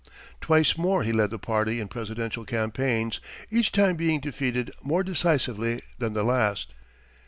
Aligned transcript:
Twice 0.41 0.79
more 0.79 1.03
he 1.03 1.11
led 1.13 1.29
the 1.29 1.37
party 1.37 1.79
in 1.79 1.87
presidential 1.87 2.43
campaigns, 2.43 3.21
each 3.51 3.71
time 3.71 3.97
being 3.97 4.19
defeated 4.19 4.71
more 4.81 5.03
decisively 5.03 5.83
than 5.99 6.13
the 6.13 6.23
last. 6.23 6.73